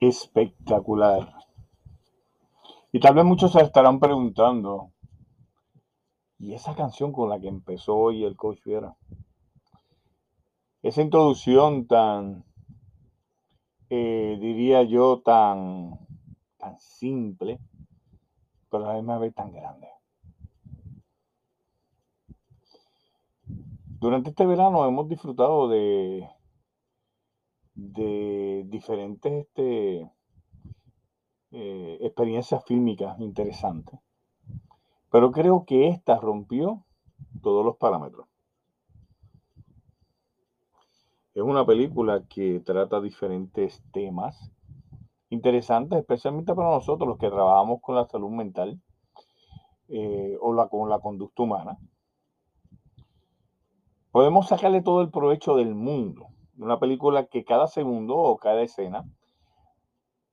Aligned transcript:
Espectacular. 0.00 1.34
Y 2.92 3.00
tal 3.00 3.14
vez 3.14 3.24
muchos 3.24 3.52
se 3.52 3.60
estarán 3.60 4.00
preguntando, 4.00 4.90
¿y 6.38 6.54
esa 6.54 6.74
canción 6.74 7.12
con 7.12 7.28
la 7.28 7.38
que 7.38 7.48
empezó 7.48 7.96
hoy 7.96 8.24
el 8.24 8.36
coach 8.36 8.58
Viera? 8.64 8.96
Esa 10.82 11.02
introducción 11.02 11.86
tan, 11.86 12.44
eh, 13.90 14.38
diría 14.40 14.82
yo, 14.82 15.20
tan, 15.20 15.98
tan 16.56 16.80
simple, 16.80 17.60
pero 18.70 18.86
a 18.86 18.88
la 18.88 18.94
misma 18.94 19.18
vez 19.18 19.34
tan 19.34 19.52
grande. 19.52 19.88
Durante 24.00 24.30
este 24.30 24.46
verano 24.46 24.86
hemos 24.86 25.08
disfrutado 25.08 25.68
de 25.68 26.26
de 27.74 28.64
diferentes 28.66 29.32
este, 29.46 30.10
eh, 31.52 31.98
experiencias 32.00 32.64
fílmicas 32.64 33.18
interesantes. 33.20 33.98
Pero 35.10 35.32
creo 35.32 35.64
que 35.64 35.88
esta 35.88 36.16
rompió 36.16 36.84
todos 37.42 37.64
los 37.64 37.76
parámetros. 37.76 38.26
Es 41.34 41.42
una 41.42 41.64
película 41.64 42.24
que 42.28 42.60
trata 42.60 43.00
diferentes 43.00 43.82
temas 43.92 44.50
interesantes, 45.30 45.98
especialmente 45.98 46.54
para 46.54 46.70
nosotros 46.70 47.08
los 47.08 47.18
que 47.18 47.30
trabajamos 47.30 47.80
con 47.80 47.94
la 47.94 48.06
salud 48.06 48.30
mental 48.30 48.80
eh, 49.88 50.36
o 50.40 50.68
con 50.68 50.88
la 50.88 50.98
conducta 50.98 51.42
humana. 51.42 51.78
Podemos 54.10 54.48
sacarle 54.48 54.82
todo 54.82 55.02
el 55.02 55.10
provecho 55.10 55.54
del 55.56 55.74
mundo 55.74 56.28
una 56.60 56.78
película 56.78 57.26
que 57.26 57.44
cada 57.44 57.66
segundo 57.66 58.16
o 58.16 58.36
cada 58.36 58.60
escena 58.62 59.04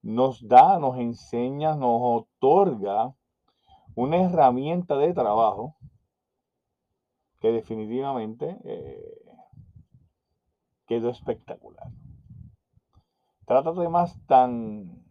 nos 0.02 0.46
da, 0.48 0.78
nos 0.78 0.98
enseña, 0.98 1.76
nos 1.76 2.00
otorga 2.02 3.16
una 3.96 4.18
herramienta 4.18 4.98
de 4.98 5.14
trabajo 5.14 5.76
que 7.40 7.52
definitivamente 7.52 8.58
eh, 8.64 9.26
quedó 10.86 11.10
espectacular. 11.10 11.88
Trata 13.46 13.74
temas 13.74 14.20
tan, 14.28 15.02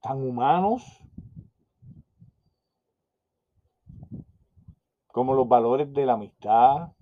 tan 0.00 0.18
humanos 0.22 0.84
como 5.06 5.34
los 5.34 5.48
valores 5.48 5.90
de 5.92 6.04
la 6.04 6.14
amistad. 6.14 6.92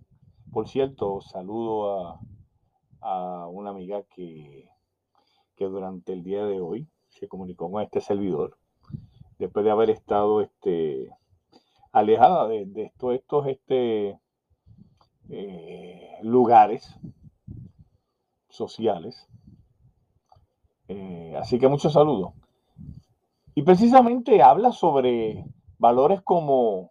Por 0.53 0.69
cierto, 0.69 1.21
saludo 1.23 1.99
a, 1.99 2.21
a 3.03 3.47
una 3.49 3.71
amiga 3.71 4.03
que, 4.15 4.69
que 5.57 5.65
durante 5.67 6.13
el 6.13 6.23
día 6.23 6.45
de 6.45 6.61
hoy 6.61 6.89
se 7.09 7.29
comunicó 7.29 7.71
con 7.71 7.83
este 7.83 8.01
servidor, 8.01 8.57
después 9.39 9.65
de 9.65 9.71
haber 9.71 9.91
estado 9.91 10.41
este, 10.41 11.11
alejada 11.93 12.49
de, 12.49 12.67
estos, 12.77 13.15
estos 13.15 13.47
este, 13.47 14.19
eh, 15.29 16.19
lugares 16.23 16.99
sociales. 18.49 19.29
Eh, 20.89 21.35
así 21.39 21.59
que 21.59 21.69
muchos 21.69 21.93
saludos. 21.93 22.33
Y 23.55 23.63
precisamente 23.63 24.43
habla 24.43 24.73
sobre 24.73 25.45
valores 25.79 26.23
como, 26.23 26.91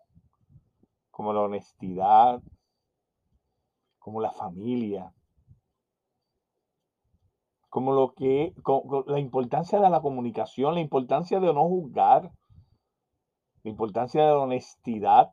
como 1.09 1.33
la 1.33 1.41
honestidad, 1.41 2.41
como 3.97 4.21
la 4.21 4.31
familia, 4.31 5.11
como 7.71 7.93
lo 7.93 8.13
que, 8.13 8.53
la 9.07 9.17
importancia 9.17 9.79
de 9.79 9.89
la 9.89 10.01
comunicación, 10.01 10.75
la 10.75 10.81
importancia 10.81 11.39
de 11.39 11.53
no 11.53 11.69
juzgar, 11.69 12.29
la 13.63 13.71
importancia 13.71 14.23
de 14.23 14.27
la 14.27 14.39
honestidad. 14.39 15.31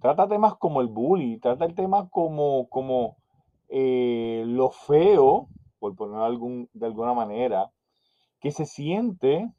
Trata 0.00 0.26
temas 0.26 0.56
como 0.56 0.80
el 0.80 0.88
bullying, 0.88 1.38
trata 1.38 1.66
el 1.66 1.76
tema 1.76 2.08
como, 2.08 2.68
como 2.68 3.16
eh, 3.68 4.42
lo 4.44 4.70
feo, 4.70 5.46
por 5.78 5.94
poner 5.94 6.18
algún, 6.18 6.68
de 6.72 6.86
alguna 6.86 7.14
manera, 7.14 7.70
que 8.40 8.50
se 8.50 8.66
siente 8.66 9.52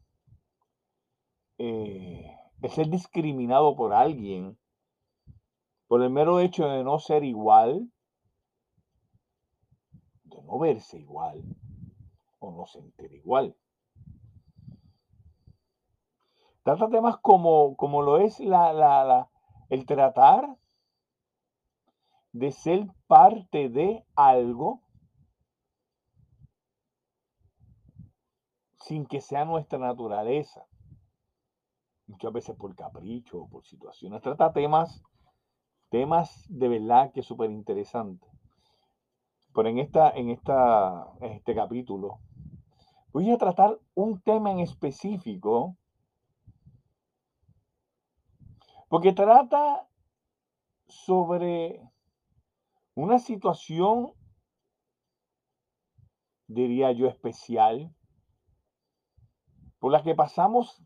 eh, 1.58 2.36
ser 2.68 2.90
discriminado 2.90 3.78
por 3.78 3.94
alguien 3.94 4.58
por 5.88 6.04
el 6.04 6.10
mero 6.10 6.42
hecho 6.42 6.68
de 6.68 6.84
no 6.84 7.00
ser 7.00 7.24
igual 7.24 7.88
no 10.44 10.60
verse 10.60 11.00
igual 11.00 11.44
o 12.40 12.52
no 12.52 12.66
sentir 12.66 13.12
igual. 13.14 13.56
Trata 16.64 16.90
temas 16.90 17.18
como, 17.18 17.76
como 17.76 18.02
lo 18.02 18.20
es 18.20 18.40
la, 18.40 19.30
el 19.70 19.86
tratar 19.86 20.58
de 22.32 22.52
ser 22.52 22.88
parte 23.08 23.70
de 23.70 24.06
algo 24.16 24.82
sin 28.78 29.06
que 29.06 29.20
sea 29.22 29.46
nuestra 29.46 29.78
naturaleza. 29.78 30.66
Muchas 32.08 32.34
veces 32.34 32.56
por 32.56 32.76
capricho 32.76 33.44
o 33.44 33.50
por 33.50 33.66
situaciones. 33.66 34.22
Trata 34.22 34.54
temas, 34.54 35.04
temas 35.90 36.46
de 36.50 36.68
verdad 36.70 37.12
que 37.12 37.22
es 37.22 37.26
súper 37.26 37.52
interesante. 37.52 38.33
Pero 39.54 39.70
en, 39.70 39.80
esta, 39.80 40.10
en, 40.12 40.30
esta, 40.30 41.08
este 41.22 41.54
capítulo 41.54 42.20
voy 43.12 43.30
a 43.32 43.38
tratar 43.38 43.80
un 43.94 44.20
tema 44.22 44.52
en 44.52 44.60
específico 44.60 45.78
porque 48.90 49.14
trata 49.14 49.88
sobre 50.88 51.82
una 52.96 53.18
situación, 53.18 54.14
diría 56.48 56.92
yo, 56.92 57.08
especial, 57.08 57.92
por 59.80 59.92
la 59.92 60.04
que 60.04 60.14
pasamos 60.14 60.84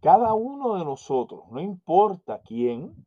cada 0.00 0.34
uno 0.34 0.76
de 0.76 0.84
nosotros, 0.84 1.42
no 1.50 1.60
importa 1.60 2.40
quién, 2.42 3.06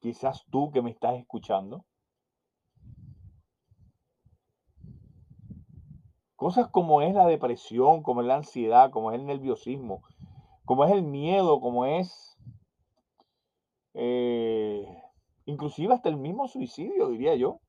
quizás 0.00 0.44
tú 0.50 0.70
que 0.70 0.82
me 0.82 0.90
estás 0.90 1.16
escuchando, 1.16 1.84
Cosas 6.36 6.68
como 6.68 7.02
es 7.02 7.14
la 7.14 7.26
depresión, 7.26 8.02
como 8.02 8.20
es 8.20 8.26
la 8.26 8.36
ansiedad, 8.36 8.90
como 8.90 9.10
es 9.10 9.18
el 9.18 9.26
nerviosismo, 9.26 10.02
como 10.64 10.84
es 10.84 10.92
el 10.92 11.02
miedo, 11.02 11.60
como 11.60 11.86
es 11.86 12.36
eh, 13.94 14.86
inclusive 15.46 15.94
hasta 15.94 16.08
el 16.08 16.16
mismo 16.16 16.46
suicidio, 16.48 17.08
diría 17.08 17.34
yo. 17.34 17.60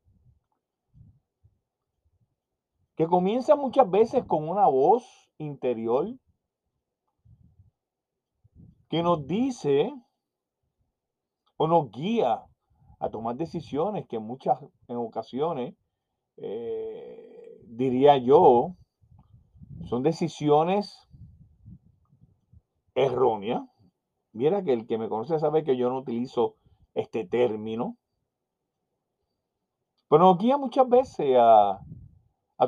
que 2.98 3.06
comienza 3.06 3.56
muchas 3.56 3.90
veces 3.90 4.26
con 4.26 4.50
una 4.50 4.66
voz 4.66 5.30
interior 5.38 6.08
que 8.90 9.04
nos 9.04 9.28
dice 9.28 9.94
o 11.58 11.68
nos 11.68 11.92
guía 11.92 12.44
a 13.00 13.10
tomar 13.10 13.36
decisiones 13.36 14.08
que 14.08 14.18
muchas 14.18 14.60
en 14.88 14.98
ocasiones, 14.98 15.76
eh, 16.38 16.87
diría 17.78 18.18
yo, 18.18 18.76
son 19.86 20.04
decisiones 20.04 21.08
erróneas. 22.96 23.64
Mira 24.34 24.64
que 24.64 24.74
el 24.74 24.88
que 24.88 24.98
me 24.98 25.08
conoce 25.08 25.40
sabe 25.40 25.64
que 25.64 25.78
yo 25.78 25.90
no 25.90 26.00
utilizo 26.00 26.56
este 26.96 27.26
término, 27.26 27.96
pero 30.10 30.24
nos 30.24 30.38
guía 30.38 30.58
muchas 30.58 30.90
veces 30.90 31.38
a, 31.40 31.80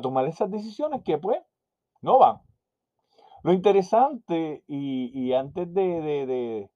tomar 0.00 0.26
esas 0.26 0.50
decisiones 0.50 1.02
que 1.02 1.18
pues 1.18 1.40
no 2.00 2.18
van. 2.18 2.40
Lo 3.42 3.52
interesante, 3.52 4.62
y, 4.68 5.32
antes 5.32 5.72
de, 5.72 6.70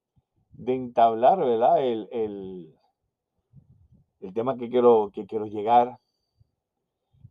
entablar, 0.66 1.38
¿verdad? 1.38 1.82
El, 1.82 2.08
el, 2.10 2.74
tema 4.32 4.56
que 4.56 4.70
quiero, 4.70 5.10
que 5.12 5.26
quiero 5.26 5.46
llegar, 5.46 5.98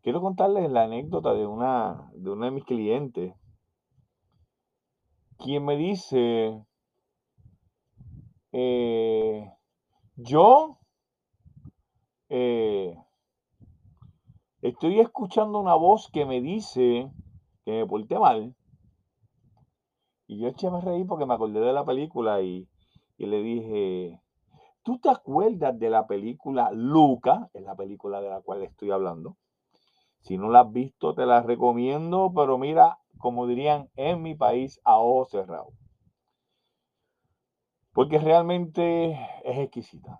quiero 0.03 0.21
contarles 0.21 0.69
la 0.69 0.83
anécdota 0.83 1.33
de 1.33 1.47
una, 1.47 2.11
de 2.13 2.51
mis 2.51 2.65
clientes, 2.65 3.33
quien 5.37 5.65
me 5.65 5.77
dice, 5.77 6.61
eh, 8.51 9.49
yo 10.17 10.77
eh, 12.27 12.97
estoy 14.61 14.99
escuchando 14.99 15.59
una 15.59 15.75
voz 15.75 16.09
que 16.11 16.25
me 16.25 16.41
dice 16.41 17.09
que 17.63 17.71
me 17.71 17.87
porté 17.87 18.19
mal. 18.19 18.53
Y 20.27 20.39
yo 20.39 20.47
eché 20.47 20.67
a 20.67 20.79
reír 20.81 21.07
porque 21.07 21.25
me 21.25 21.33
acordé 21.33 21.59
de 21.59 21.73
la 21.73 21.85
película 21.85 22.41
y, 22.41 22.67
le 23.17 23.41
dije, 23.41 24.21
¿tú 24.83 24.99
te 24.99 25.09
acuerdas 25.09 25.79
de 25.79 25.89
la 25.89 26.07
película 26.07 26.71
Luca? 26.73 27.49
Es 27.53 27.63
la 27.63 27.75
película 27.75 28.19
de 28.19 28.29
la 28.29 28.41
cual 28.41 28.63
estoy 28.63 28.91
hablando. 28.91 29.37
Si 30.23 30.37
no 30.37 30.49
la 30.49 30.61
has 30.61 30.71
visto, 30.71 31.13
te 31.13 31.25
la 31.25 31.41
recomiendo, 31.41 32.31
pero 32.33 32.57
mira, 32.57 32.99
como 33.17 33.45
dirían 33.45 33.89
en 33.95 34.21
mi 34.21 34.35
país, 34.35 34.79
a 34.85 34.97
ojos 34.97 35.31
cerrados. 35.31 35.73
Porque 37.91 38.19
realmente 38.19 39.11
es 39.43 39.57
exquisita. 39.59 40.19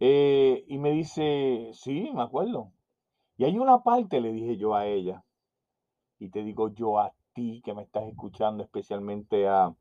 Eh, 0.00 0.64
y 0.68 0.78
me 0.78 0.90
dice, 0.90 1.70
sí, 1.72 2.10
me 2.14 2.22
acuerdo. 2.22 2.70
Y 3.38 3.44
hay 3.44 3.58
una 3.58 3.82
parte, 3.82 4.20
le 4.20 4.32
dije 4.32 4.58
yo 4.58 4.74
a 4.74 4.86
ella, 4.86 5.24
y 6.18 6.28
te 6.28 6.44
digo 6.44 6.68
yo 6.74 6.98
a 6.98 7.14
ti 7.32 7.62
que 7.64 7.72
me 7.72 7.82
estás 7.82 8.04
escuchando, 8.04 8.62
especialmente 8.62 9.48
a, 9.48 9.74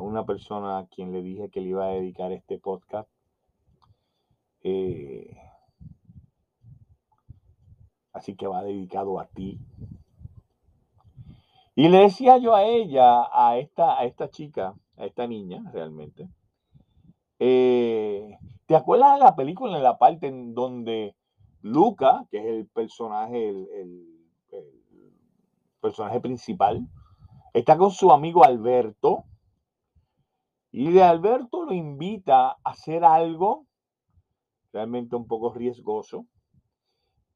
una 0.00 0.24
persona 0.24 0.78
a 0.78 0.86
quien 0.86 1.12
le 1.12 1.22
dije 1.22 1.50
que 1.50 1.60
le 1.60 1.70
iba 1.70 1.84
a 1.86 1.90
dedicar 1.90 2.32
este 2.32 2.58
podcast. 2.58 3.08
Eh, 4.62 5.36
así 8.12 8.34
que 8.34 8.46
va 8.46 8.62
dedicado 8.62 9.18
a 9.18 9.26
ti. 9.26 9.58
Y 11.74 11.88
le 11.88 11.98
decía 11.98 12.38
yo 12.38 12.54
a 12.54 12.64
ella, 12.64 13.28
a 13.32 13.56
esta, 13.58 13.98
a 13.98 14.04
esta 14.04 14.28
chica, 14.28 14.74
a 14.96 15.06
esta 15.06 15.26
niña 15.26 15.62
realmente, 15.72 16.28
eh, 17.38 18.38
¿Te 18.72 18.76
acuerdas 18.76 19.18
de 19.18 19.24
la 19.24 19.36
película 19.36 19.76
en 19.76 19.82
la 19.82 19.98
parte 19.98 20.28
en 20.28 20.54
donde 20.54 21.14
Luca, 21.60 22.24
que 22.30 22.38
es 22.38 22.46
el 22.46 22.66
personaje, 22.68 23.50
el, 23.50 24.08
personaje 25.80 26.20
principal, 26.20 26.88
está 27.52 27.76
con 27.76 27.90
su 27.90 28.12
amigo 28.12 28.44
Alberto 28.44 29.24
y 30.70 30.90
de 30.90 31.02
Alberto 31.02 31.64
lo 31.64 31.74
invita 31.74 32.50
a 32.50 32.56
hacer 32.64 33.04
algo 33.04 33.66
realmente 34.72 35.16
un 35.16 35.26
poco 35.26 35.52
riesgoso 35.52 36.24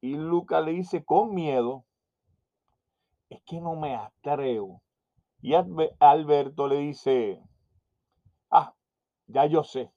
y 0.01 0.15
Luca 0.15 0.61
le 0.61 0.71
dice 0.71 1.03
con 1.03 1.33
miedo, 1.33 1.85
es 3.29 3.41
que 3.43 3.59
no 3.59 3.75
me 3.75 3.95
atrevo. 3.95 4.81
Y 5.41 5.53
Alberto 5.53 6.67
le 6.67 6.77
dice, 6.77 7.41
ah, 8.49 8.73
ya 9.27 9.45
yo 9.45 9.63
sé, 9.63 9.91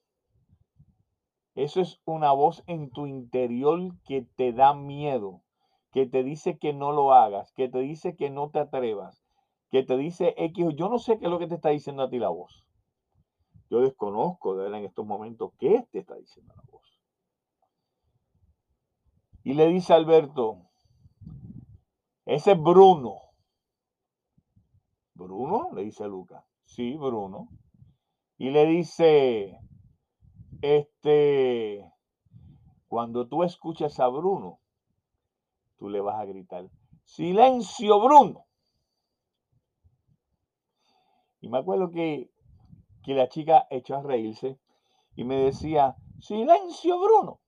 eso 1.55 1.81
es 1.81 2.01
una 2.05 2.33
voz 2.33 2.63
en 2.67 2.91
tu 2.91 3.07
interior 3.07 3.93
que 4.05 4.23
te 4.37 4.53
da 4.53 4.73
miedo, 4.73 5.43
que 5.93 6.07
te 6.07 6.23
dice 6.23 6.59
que 6.59 6.73
no 6.73 6.93
lo 6.93 7.13
hagas, 7.13 7.53
que 7.53 7.69
te 7.69 7.81
dice 7.81 8.17
que 8.17 8.31
no 8.31 8.51
te 8.51 8.61
atrevas, 8.61 9.23
que 9.71 9.83
te 9.83 9.97
dice 9.97 10.35
X. 10.37 10.67
Yo 10.77 10.89
no 10.89 10.99
sé 10.99 11.19
qué 11.19 11.25
es 11.27 11.31
lo 11.31 11.39
que 11.39 11.49
te 11.49 11.57
está 11.57 11.71
diciendo 11.71 12.03
a 12.05 12.11
ti 12.11 12.19
la 12.19 12.29
voz. 12.29 12.65
Yo 13.69 13.81
desconozco 13.81 14.57
de 14.57 14.69
en 14.69 14.85
estos 14.85 15.05
momentos 15.05 15.53
qué 15.59 15.85
te 15.91 15.99
está 15.99 16.17
diciendo 16.17 16.55
la 16.57 16.63
voz. 16.63 16.70
Y 19.43 19.55
le 19.55 19.69
dice 19.69 19.93
a 19.93 19.97
Alberto, 19.97 20.71
ese 22.27 22.53
es 22.53 22.63
Bruno. 22.63 23.17
Bruno, 25.15 25.71
le 25.75 25.85
dice 25.85 26.07
Lucas. 26.07 26.45
Sí, 26.65 26.97
Bruno. 26.97 27.49
Y 28.39 28.51
le 28.51 28.67
dice, 28.67 29.59
este, 30.63 31.85
cuando 32.89 33.29
tú 33.29 33.43
escuchas 33.43 33.99
a 34.01 34.09
Bruno, 34.09 34.61
tú 35.77 35.89
le 35.89 36.01
vas 36.01 36.21
a 36.21 36.25
gritar, 36.25 36.71
silencio 37.05 38.01
Bruno. 38.01 38.47
Y 41.41 41.49
me 41.49 41.59
acuerdo 41.59 41.91
que, 41.91 42.31
que 43.03 43.15
la 43.15 43.29
chica 43.29 43.67
echó 43.71 43.97
a 43.97 44.03
reírse 44.03 44.59
y 45.17 45.25
me 45.25 45.37
decía, 45.37 45.97
silencio 46.21 47.01
Bruno. 47.01 47.40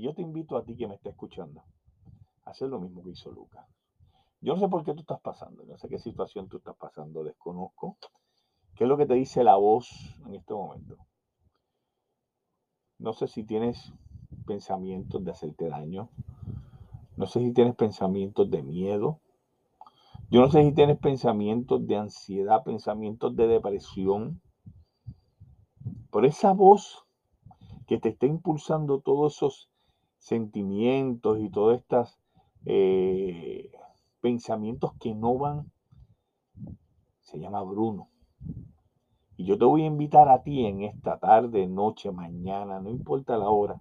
Y 0.00 0.04
yo 0.04 0.14
te 0.14 0.22
invito 0.22 0.56
a 0.56 0.64
ti 0.64 0.74
que 0.76 0.88
me 0.88 0.94
está 0.94 1.10
escuchando 1.10 1.62
a 2.46 2.52
hacer 2.52 2.70
lo 2.70 2.80
mismo 2.80 3.02
que 3.02 3.10
hizo 3.10 3.30
Lucas. 3.32 3.66
Yo 4.40 4.54
no 4.54 4.58
sé 4.58 4.66
por 4.66 4.82
qué 4.82 4.94
tú 4.94 5.00
estás 5.00 5.20
pasando, 5.20 5.62
no 5.66 5.76
sé 5.76 5.90
qué 5.90 5.98
situación 5.98 6.48
tú 6.48 6.56
estás 6.56 6.74
pasando, 6.76 7.22
desconozco. 7.22 7.98
¿Qué 8.74 8.84
es 8.84 8.88
lo 8.88 8.96
que 8.96 9.04
te 9.04 9.12
dice 9.12 9.44
la 9.44 9.56
voz 9.56 9.90
en 10.24 10.36
este 10.36 10.54
momento? 10.54 10.96
No 12.98 13.12
sé 13.12 13.28
si 13.28 13.44
tienes 13.44 13.92
pensamientos 14.46 15.22
de 15.22 15.32
hacerte 15.32 15.68
daño. 15.68 16.08
No 17.18 17.26
sé 17.26 17.40
si 17.40 17.52
tienes 17.52 17.74
pensamientos 17.74 18.50
de 18.50 18.62
miedo. 18.62 19.20
Yo 20.30 20.40
no 20.40 20.50
sé 20.50 20.62
si 20.62 20.72
tienes 20.72 20.98
pensamientos 20.98 21.86
de 21.86 21.96
ansiedad, 21.98 22.64
pensamientos 22.64 23.36
de 23.36 23.48
depresión. 23.48 24.40
Por 26.10 26.24
esa 26.24 26.54
voz 26.54 27.04
que 27.86 27.98
te 27.98 28.08
está 28.08 28.24
impulsando 28.24 29.00
todos 29.00 29.36
esos 29.36 29.69
sentimientos 30.20 31.40
y 31.40 31.48
todos 31.48 31.76
estos 31.76 32.18
eh, 32.66 33.72
pensamientos 34.20 34.92
que 35.00 35.14
no 35.14 35.36
van, 35.36 35.72
se 37.22 37.40
llama 37.40 37.62
Bruno. 37.62 38.08
Y 39.36 39.46
yo 39.46 39.58
te 39.58 39.64
voy 39.64 39.82
a 39.82 39.86
invitar 39.86 40.28
a 40.28 40.42
ti 40.42 40.66
en 40.66 40.82
esta 40.82 41.18
tarde, 41.18 41.66
noche, 41.66 42.12
mañana, 42.12 42.78
no 42.80 42.90
importa 42.90 43.38
la 43.38 43.48
hora, 43.48 43.80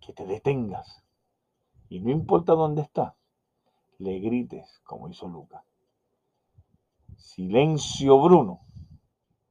que 0.00 0.12
te 0.12 0.26
detengas. 0.26 1.02
Y 1.88 2.00
no 2.00 2.10
importa 2.10 2.52
dónde 2.52 2.82
estás, 2.82 3.14
le 3.98 4.20
grites 4.20 4.80
como 4.84 5.08
hizo 5.08 5.26
Lucas. 5.26 5.64
Silencio, 7.16 8.20
Bruno. 8.20 8.60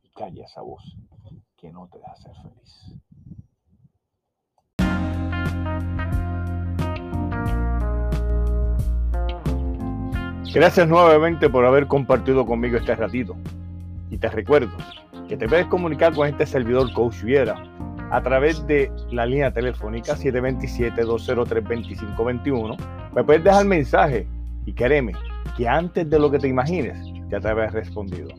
Y 0.03 0.09
calla 0.09 0.45
esa 0.45 0.61
voz 0.61 0.95
que 1.57 1.71
no 1.71 1.87
te 1.87 1.97
deja 1.97 2.15
ser 2.15 2.35
feliz. 2.35 2.99
Gracias 10.53 10.87
nuevamente 10.87 11.47
por 11.47 11.63
haber 11.63 11.85
compartido 11.85 12.43
conmigo 12.45 12.77
este 12.77 12.95
ratito. 12.95 13.35
Y 14.09 14.17
te 14.17 14.29
recuerdo 14.29 14.71
que 15.27 15.37
te 15.37 15.47
puedes 15.47 15.67
comunicar 15.67 16.15
con 16.15 16.27
este 16.27 16.47
servidor 16.47 16.91
Coach 16.93 17.21
Viera 17.21 17.55
a 18.09 18.23
través 18.23 18.65
de 18.65 18.91
la 19.11 19.27
línea 19.27 19.53
telefónica 19.53 20.15
727-203-2521. 20.15 22.77
Me 23.15 23.23
puedes 23.23 23.43
dejar 23.43 23.65
mensaje 23.65 24.25
y 24.65 24.73
créeme 24.73 25.13
que 25.55 25.67
antes 25.67 26.09
de 26.09 26.17
lo 26.17 26.31
que 26.31 26.39
te 26.39 26.47
imagines 26.47 26.97
ya 27.29 27.39
te 27.39 27.47
habrás 27.47 27.73
respondido. 27.73 28.29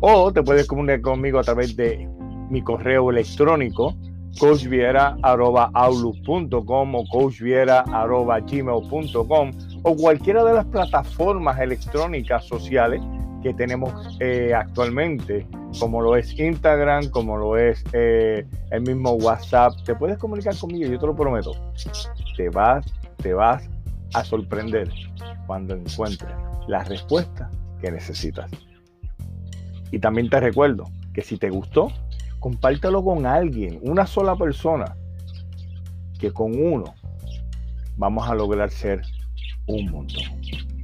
O 0.00 0.30
te 0.30 0.42
puedes 0.42 0.66
comunicar 0.66 1.00
conmigo 1.00 1.38
a 1.38 1.42
través 1.42 1.74
de 1.74 2.06
mi 2.50 2.60
correo 2.60 3.10
electrónico 3.10 3.96
coachviera.outlook.com 4.38 6.94
o 6.94 7.04
coachviera.gmail.com 7.10 9.50
o 9.88 9.94
cualquiera 9.94 10.42
de 10.42 10.52
las 10.52 10.64
plataformas 10.64 11.60
electrónicas 11.60 12.44
sociales 12.44 13.00
que 13.40 13.54
tenemos 13.54 14.18
eh, 14.18 14.52
actualmente 14.52 15.46
como 15.78 16.02
lo 16.02 16.16
es 16.16 16.36
Instagram, 16.36 17.08
como 17.10 17.36
lo 17.36 17.56
es 17.56 17.84
eh, 17.92 18.44
el 18.72 18.80
mismo 18.80 19.12
WhatsApp. 19.12 19.74
Te 19.84 19.94
puedes 19.94 20.18
comunicar 20.18 20.58
conmigo, 20.58 20.90
yo 20.90 20.98
te 20.98 21.06
lo 21.06 21.14
prometo. 21.14 21.52
Te 22.36 22.48
vas, 22.48 22.84
te 23.18 23.32
vas 23.32 23.70
a 24.12 24.24
sorprender 24.24 24.90
cuando 25.46 25.76
encuentres 25.76 26.34
la 26.66 26.82
respuesta 26.82 27.48
que 27.80 27.92
necesitas. 27.92 28.50
Y 29.92 30.00
también 30.00 30.28
te 30.28 30.40
recuerdo 30.40 30.82
que 31.14 31.22
si 31.22 31.38
te 31.38 31.48
gustó, 31.48 31.92
compártelo 32.40 33.04
con 33.04 33.24
alguien, 33.24 33.78
una 33.82 34.04
sola 34.04 34.34
persona, 34.34 34.96
que 36.18 36.32
con 36.32 36.60
uno 36.60 36.92
vamos 37.96 38.28
a 38.28 38.34
lograr 38.34 38.70
ser 38.70 39.02
un 39.66 39.90
montón. 39.90 40.75